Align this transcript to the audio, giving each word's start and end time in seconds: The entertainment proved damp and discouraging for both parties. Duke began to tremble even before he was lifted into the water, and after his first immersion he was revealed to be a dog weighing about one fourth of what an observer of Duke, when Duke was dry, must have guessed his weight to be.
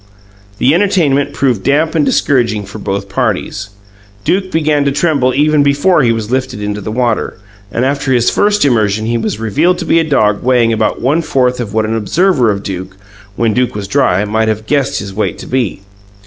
The 0.57 0.73
entertainment 0.73 1.31
proved 1.31 1.61
damp 1.61 1.93
and 1.93 2.03
discouraging 2.03 2.65
for 2.65 2.79
both 2.79 3.07
parties. 3.07 3.69
Duke 4.23 4.49
began 4.51 4.83
to 4.85 4.91
tremble 4.91 5.31
even 5.35 5.61
before 5.61 6.01
he 6.01 6.11
was 6.11 6.31
lifted 6.31 6.59
into 6.59 6.81
the 6.81 6.91
water, 6.91 7.37
and 7.71 7.85
after 7.85 8.11
his 8.11 8.31
first 8.31 8.65
immersion 8.65 9.05
he 9.05 9.19
was 9.19 9.39
revealed 9.39 9.77
to 9.77 9.85
be 9.85 9.99
a 9.99 10.03
dog 10.03 10.41
weighing 10.41 10.73
about 10.73 11.01
one 11.01 11.21
fourth 11.21 11.59
of 11.59 11.75
what 11.75 11.85
an 11.85 11.95
observer 11.95 12.49
of 12.49 12.63
Duke, 12.63 12.97
when 13.35 13.53
Duke 13.53 13.75
was 13.75 13.87
dry, 13.87 14.25
must 14.25 14.47
have 14.47 14.65
guessed 14.65 14.97
his 14.97 15.13
weight 15.13 15.37
to 15.37 15.45
be. 15.45 15.83